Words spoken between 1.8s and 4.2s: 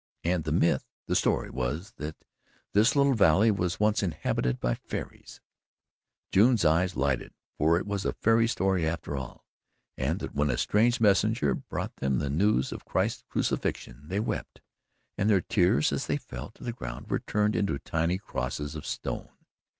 that this little valley was once